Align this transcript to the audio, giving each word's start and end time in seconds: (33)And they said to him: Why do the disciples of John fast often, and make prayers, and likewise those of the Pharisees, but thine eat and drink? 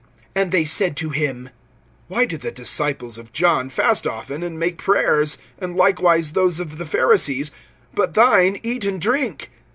(33)And 0.35 0.49
they 0.49 0.65
said 0.65 0.97
to 0.97 1.11
him: 1.11 1.49
Why 2.07 2.25
do 2.25 2.35
the 2.35 2.49
disciples 2.49 3.19
of 3.19 3.31
John 3.33 3.69
fast 3.69 4.07
often, 4.07 4.41
and 4.41 4.57
make 4.57 4.79
prayers, 4.79 5.37
and 5.59 5.77
likewise 5.77 6.31
those 6.31 6.59
of 6.59 6.79
the 6.79 6.87
Pharisees, 6.87 7.51
but 7.93 8.15
thine 8.15 8.59
eat 8.63 8.83
and 8.83 8.99
drink? 8.99 9.51